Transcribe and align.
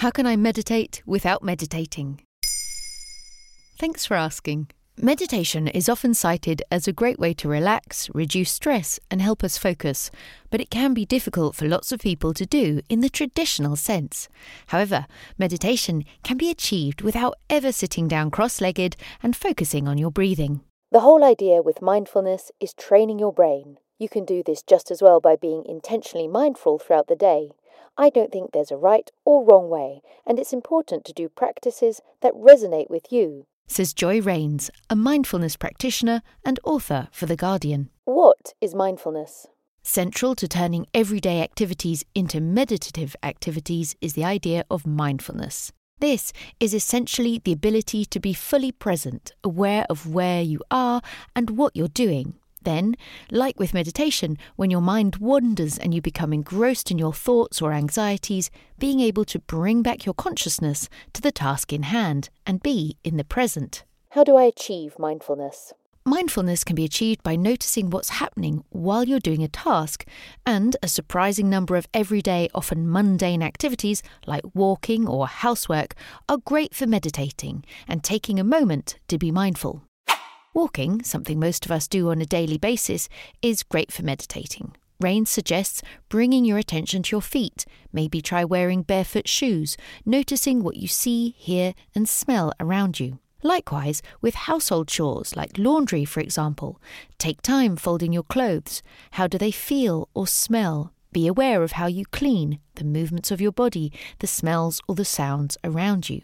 How 0.00 0.10
can 0.10 0.26
I 0.26 0.34
meditate 0.34 1.02
without 1.04 1.42
meditating? 1.42 2.22
Thanks 3.78 4.06
for 4.06 4.14
asking. 4.14 4.70
Meditation 4.96 5.68
is 5.68 5.90
often 5.90 6.14
cited 6.14 6.62
as 6.70 6.88
a 6.88 6.92
great 6.94 7.18
way 7.18 7.34
to 7.34 7.50
relax, 7.50 8.08
reduce 8.14 8.50
stress, 8.50 8.98
and 9.10 9.20
help 9.20 9.44
us 9.44 9.58
focus, 9.58 10.10
but 10.48 10.58
it 10.58 10.70
can 10.70 10.94
be 10.94 11.04
difficult 11.04 11.54
for 11.54 11.68
lots 11.68 11.92
of 11.92 12.00
people 12.00 12.32
to 12.32 12.46
do 12.46 12.80
in 12.88 13.02
the 13.02 13.10
traditional 13.10 13.76
sense. 13.76 14.30
However, 14.68 15.04
meditation 15.36 16.06
can 16.22 16.38
be 16.38 16.48
achieved 16.48 17.02
without 17.02 17.34
ever 17.50 17.70
sitting 17.70 18.08
down 18.08 18.30
cross 18.30 18.62
legged 18.62 18.96
and 19.22 19.36
focusing 19.36 19.86
on 19.86 19.98
your 19.98 20.10
breathing. 20.10 20.62
The 20.90 21.00
whole 21.00 21.22
idea 21.22 21.60
with 21.60 21.82
mindfulness 21.82 22.50
is 22.58 22.72
training 22.72 23.18
your 23.18 23.34
brain. 23.34 23.76
You 23.98 24.08
can 24.08 24.24
do 24.24 24.42
this 24.42 24.62
just 24.62 24.90
as 24.90 25.02
well 25.02 25.20
by 25.20 25.36
being 25.36 25.62
intentionally 25.66 26.26
mindful 26.26 26.78
throughout 26.78 27.08
the 27.08 27.16
day. 27.16 27.50
I 27.96 28.10
don't 28.10 28.32
think 28.32 28.52
there's 28.52 28.70
a 28.70 28.76
right 28.76 29.10
or 29.24 29.44
wrong 29.44 29.68
way, 29.68 30.02
and 30.26 30.38
it's 30.38 30.52
important 30.52 31.04
to 31.04 31.12
do 31.12 31.28
practices 31.28 32.00
that 32.22 32.34
resonate 32.34 32.90
with 32.90 33.12
you 33.12 33.46
says 33.70 33.94
Joy 33.94 34.20
Rains, 34.20 34.68
a 34.90 34.96
mindfulness 34.96 35.56
practitioner 35.56 36.22
and 36.44 36.58
author 36.64 37.06
for 37.12 37.26
The 37.26 37.36
Guardian. 37.36 37.88
What 38.04 38.54
is 38.60 38.74
mindfulness? 38.74 39.46
Central 39.82 40.34
to 40.34 40.48
turning 40.48 40.86
everyday 40.92 41.40
activities 41.40 42.04
into 42.12 42.40
meditative 42.40 43.14
activities 43.22 43.94
is 44.00 44.14
the 44.14 44.24
idea 44.24 44.64
of 44.70 44.86
mindfulness. 44.86 45.70
This 46.00 46.32
is 46.58 46.74
essentially 46.74 47.40
the 47.44 47.52
ability 47.52 48.04
to 48.06 48.18
be 48.18 48.32
fully 48.32 48.72
present, 48.72 49.32
aware 49.44 49.86
of 49.88 50.12
where 50.12 50.42
you 50.42 50.60
are 50.70 51.00
and 51.36 51.50
what 51.50 51.76
you're 51.76 51.88
doing, 51.88 52.34
then, 52.62 52.94
like 53.30 53.58
with 53.58 53.74
meditation, 53.74 54.36
when 54.56 54.70
your 54.70 54.80
mind 54.80 55.16
wanders 55.16 55.78
and 55.78 55.94
you 55.94 56.02
become 56.02 56.32
engrossed 56.32 56.90
in 56.90 56.98
your 56.98 57.12
thoughts 57.12 57.60
or 57.62 57.72
anxieties, 57.72 58.50
being 58.78 59.00
able 59.00 59.24
to 59.26 59.38
bring 59.38 59.82
back 59.82 60.04
your 60.04 60.14
consciousness 60.14 60.88
to 61.12 61.22
the 61.22 61.32
task 61.32 61.72
in 61.72 61.84
hand 61.84 62.30
and 62.46 62.62
be 62.62 62.96
in 63.04 63.16
the 63.16 63.24
present. 63.24 63.84
How 64.10 64.24
do 64.24 64.36
I 64.36 64.44
achieve 64.44 64.98
mindfulness? 64.98 65.72
Mindfulness 66.04 66.64
can 66.64 66.74
be 66.74 66.86
achieved 66.86 67.22
by 67.22 67.36
noticing 67.36 67.90
what's 67.90 68.08
happening 68.08 68.64
while 68.70 69.04
you're 69.04 69.20
doing 69.20 69.42
a 69.42 69.48
task, 69.48 70.06
and 70.46 70.74
a 70.82 70.88
surprising 70.88 71.50
number 71.50 71.76
of 71.76 71.86
everyday, 71.92 72.48
often 72.54 72.90
mundane 72.90 73.42
activities 73.42 74.02
like 74.26 74.42
walking 74.54 75.06
or 75.06 75.26
housework 75.26 75.94
are 76.26 76.38
great 76.38 76.74
for 76.74 76.86
meditating 76.86 77.64
and 77.86 78.02
taking 78.02 78.40
a 78.40 78.44
moment 78.44 78.98
to 79.08 79.18
be 79.18 79.30
mindful. 79.30 79.82
Walking, 80.52 81.02
something 81.04 81.38
most 81.38 81.64
of 81.64 81.70
us 81.70 81.86
do 81.86 82.10
on 82.10 82.20
a 82.20 82.26
daily 82.26 82.58
basis, 82.58 83.08
is 83.40 83.62
great 83.62 83.92
for 83.92 84.02
meditating. 84.02 84.74
Rain 85.00 85.24
suggests 85.24 85.80
bringing 86.08 86.44
your 86.44 86.58
attention 86.58 87.04
to 87.04 87.14
your 87.14 87.22
feet. 87.22 87.64
Maybe 87.92 88.20
try 88.20 88.44
wearing 88.44 88.82
barefoot 88.82 89.28
shoes, 89.28 89.76
noticing 90.04 90.62
what 90.62 90.76
you 90.76 90.88
see, 90.88 91.30
hear, 91.38 91.74
and 91.94 92.08
smell 92.08 92.52
around 92.58 92.98
you. 92.98 93.20
Likewise, 93.42 94.02
with 94.20 94.34
household 94.34 94.88
chores 94.88 95.36
like 95.36 95.56
laundry, 95.56 96.04
for 96.04 96.20
example, 96.20 96.80
take 97.16 97.40
time 97.42 97.76
folding 97.76 98.12
your 98.12 98.24
clothes. 98.24 98.82
How 99.12 99.26
do 99.26 99.38
they 99.38 99.52
feel 99.52 100.08
or 100.14 100.26
smell? 100.26 100.92
Be 101.12 101.26
aware 101.26 101.62
of 101.62 101.72
how 101.72 101.86
you 101.86 102.04
clean, 102.06 102.58
the 102.74 102.84
movements 102.84 103.30
of 103.30 103.40
your 103.40 103.52
body, 103.52 103.92
the 104.18 104.26
smells 104.26 104.82
or 104.88 104.96
the 104.96 105.04
sounds 105.04 105.56
around 105.64 106.10
you. 106.10 106.22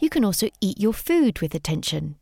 You 0.00 0.10
can 0.10 0.24
also 0.24 0.48
eat 0.60 0.80
your 0.80 0.92
food 0.92 1.40
with 1.40 1.54
attention. 1.54 2.16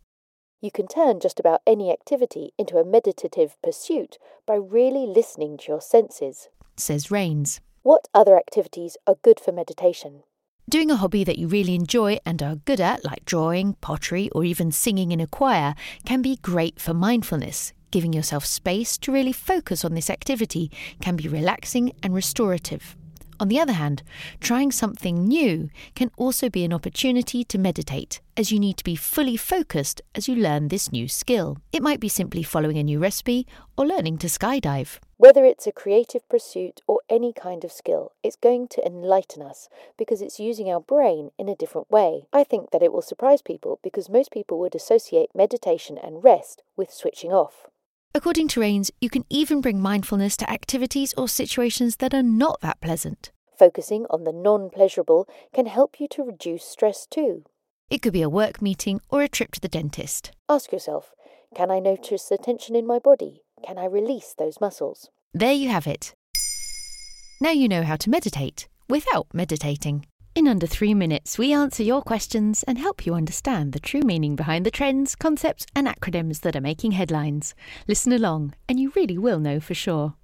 You 0.63 0.71
can 0.71 0.87
turn 0.87 1.21
just 1.21 1.41
about 1.41 1.63
any 1.67 1.91
activity 1.91 2.53
into 2.59 2.77
a 2.77 2.85
meditative 2.85 3.57
pursuit 3.63 4.19
by 4.45 4.57
really 4.57 5.07
listening 5.07 5.57
to 5.57 5.69
your 5.69 5.81
senses, 5.81 6.51
says 6.77 7.11
Rains. 7.11 7.63
What 7.83 8.09
other 8.13 8.37
activities 8.37 8.99
are 9.07 9.17
good 9.23 9.41
for 9.41 9.53
meditation? 9.53 10.23
Doing 10.69 10.91
a 10.91 10.97
hobby 10.97 11.25
that 11.25 11.39
you 11.39 11.49
really 11.49 11.75
enjoy 11.75 12.19
and 12.27 12.43
are 12.43 12.57
good 12.57 12.79
at, 12.79 13.07
like 13.07 13.25
drawing, 13.25 13.73
pottery, 13.81 14.29
or 14.33 14.45
even 14.45 14.71
singing 14.71 15.13
in 15.13 15.21
a 15.21 15.27
choir, 15.27 15.75
can 16.05 16.21
be 16.21 16.37
great 16.37 16.79
for 16.79 16.93
mindfulness. 16.93 17.73
Giving 17.91 18.13
yourself 18.13 18.45
space 18.45 18.99
to 18.99 19.11
really 19.11 19.33
focus 19.33 19.83
on 19.83 19.95
this 19.95 20.11
activity 20.11 20.71
can 21.01 21.17
be 21.17 21.27
relaxing 21.27 21.93
and 22.03 22.15
restorative. 22.15 22.97
On 23.41 23.49
the 23.49 23.59
other 23.59 23.73
hand, 23.73 24.03
trying 24.39 24.71
something 24.71 25.25
new 25.25 25.71
can 25.95 26.11
also 26.19 26.51
be 26.51 26.63
an 26.63 26.75
opportunity 26.75 27.43
to 27.45 27.57
meditate, 27.57 28.21
as 28.37 28.53
you 28.53 28.61
need 28.61 28.77
to 28.77 28.85
be 28.85 28.95
fully 28.95 29.35
focused 29.35 30.03
as 30.15 30.29
you 30.29 30.37
learn 30.37 30.69
this 30.69 30.93
new 30.93 31.09
skill. 31.09 31.57
It 31.73 31.83
might 31.83 32.01
be 32.01 32.09
simply 32.11 32.43
following 32.43 32.77
a 32.77 32.83
new 32.83 32.99
recipe 32.99 33.47
or 33.79 33.87
learning 33.87 34.19
to 34.19 34.27
skydive. 34.27 34.99
Whether 35.17 35.47
it's 35.47 35.67
a 35.67 35.73
creative 35.73 36.29
pursuit 36.29 36.83
or 36.87 37.01
any 37.09 37.33
kind 37.33 37.65
of 37.65 37.73
skill, 37.73 38.13
it's 38.23 38.37
going 38.37 38.69
to 38.69 38.87
enlighten 38.87 39.41
us 39.41 39.71
because 39.97 40.21
it's 40.21 40.39
using 40.39 40.71
our 40.71 40.81
brain 40.81 41.31
in 41.39 41.49
a 41.49 41.57
different 41.57 41.91
way. 41.91 42.27
I 42.35 42.45
think 42.45 42.73
that 42.73 42.83
it 42.83 42.93
will 42.93 43.01
surprise 43.01 43.41
people 43.41 43.81
because 43.83 44.11
most 44.11 44.33
people 44.33 44.59
would 44.59 44.75
associate 44.75 45.31
meditation 45.35 45.97
and 45.97 46.23
rest 46.23 46.63
with 46.77 46.93
switching 46.93 47.33
off. 47.33 47.69
According 48.13 48.49
to 48.49 48.61
Rains, 48.61 48.91
you 49.01 49.09
can 49.09 49.25
even 49.31 49.61
bring 49.61 49.81
mindfulness 49.81 50.37
to 50.39 50.51
activities 50.51 51.15
or 51.17 51.29
situations 51.29 51.97
that 51.97 52.13
are 52.13 52.25
not 52.25 52.61
that 52.61 52.81
pleasant. 52.81 53.31
Focusing 53.57 54.05
on 54.11 54.25
the 54.25 54.33
non 54.33 54.69
pleasurable 54.69 55.29
can 55.55 55.67
help 55.67 56.01
you 56.01 56.09
to 56.09 56.25
reduce 56.25 56.65
stress 56.65 57.07
too. 57.07 57.45
It 57.89 58.03
could 58.03 58.13
be 58.13 58.23
a 58.23 58.29
work 58.29 58.61
meeting 58.61 59.01
or 59.11 59.23
a 59.23 59.29
trip 59.29 59.53
to 59.53 59.61
the 59.61 59.69
dentist. 59.69 60.33
Ask 60.49 60.73
yourself 60.73 61.13
can 61.55 61.71
I 61.71 61.79
notice 61.79 62.29
the 62.29 62.39
tension 62.39 62.75
in 62.75 62.87
my 62.87 62.99
body? 62.99 63.43
Can 63.65 63.79
I 63.79 63.85
release 63.85 64.35
those 64.37 64.61
muscles? 64.61 65.09
There 65.33 65.53
you 65.53 65.69
have 65.69 65.87
it. 65.87 66.15
Now 67.41 67.51
you 67.51 67.69
know 67.69 67.83
how 67.83 67.97
to 67.97 68.11
meditate 68.11 68.69
without 68.89 69.29
meditating. 69.33 70.07
In 70.33 70.47
under 70.47 70.67
three 70.67 70.95
minutes, 70.95 71.39
we 71.39 71.53
answer 71.53 71.83
your 71.83 72.03
questions 72.03 72.63
and 72.63 72.79
help 72.79 73.05
you 73.05 73.15
understand 73.15 73.73
the 73.73 73.81
true 73.81 74.03
meaning 74.03 74.37
behind 74.37 74.65
the 74.65 74.71
trends, 74.71 75.17
concepts, 75.17 75.67
and 75.75 75.89
acronyms 75.89 76.41
that 76.43 76.55
are 76.55 76.61
making 76.61 76.93
headlines. 76.93 77.53
Listen 77.89 78.13
along, 78.13 78.55
and 78.69 78.79
you 78.79 78.93
really 78.95 79.19
will 79.19 79.41
know 79.41 79.59
for 79.59 79.75
sure. 79.75 80.15